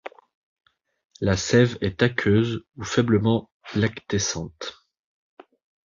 La 1.19 1.37
sève 1.37 1.77
est 1.81 2.01
aqueuse 2.01 2.65
ou 2.75 2.83
faiblement 2.83 3.51
lactescente. 3.75 4.83